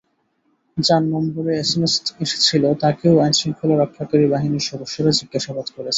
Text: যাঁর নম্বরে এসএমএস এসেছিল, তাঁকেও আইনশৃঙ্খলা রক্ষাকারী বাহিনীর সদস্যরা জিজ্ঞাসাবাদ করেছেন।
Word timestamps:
যাঁর 0.77 1.03
নম্বরে 1.13 1.51
এসএমএস 1.55 1.93
এসেছিল, 2.25 2.63
তাঁকেও 2.81 3.15
আইনশৃঙ্খলা 3.19 3.75
রক্ষাকারী 3.77 4.25
বাহিনীর 4.33 4.67
সদস্যরা 4.69 5.11
জিজ্ঞাসাবাদ 5.19 5.67
করেছেন। 5.67 5.89